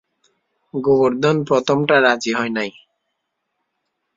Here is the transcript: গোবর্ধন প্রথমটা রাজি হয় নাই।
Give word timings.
গোবর্ধন 0.73 1.37
প্রথমটা 1.43 1.95
রাজি 1.99 2.31
হয় 2.33 2.51
নাই। 2.57 2.71